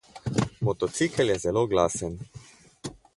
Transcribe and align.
Motocikel 0.67 1.29
je 1.33 1.37
zelo 1.45 1.65
glasen. 1.75 2.17